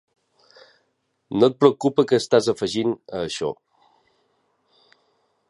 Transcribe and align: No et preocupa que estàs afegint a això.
No 1.43 1.49
et 1.51 1.57
preocupa 1.63 2.05
que 2.13 2.19
estàs 2.23 2.49
afegint 2.55 2.97
a 2.97 3.23
això. 3.29 3.53